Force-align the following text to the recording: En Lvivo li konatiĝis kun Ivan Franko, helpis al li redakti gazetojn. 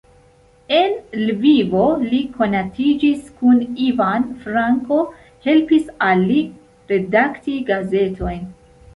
En 0.75 0.93
Lvivo 1.17 1.81
li 2.13 2.21
konatiĝis 2.37 3.27
kun 3.41 3.59
Ivan 3.87 4.25
Franko, 4.45 4.97
helpis 5.49 5.91
al 6.07 6.25
li 6.31 6.39
redakti 6.93 7.59
gazetojn. 7.69 8.49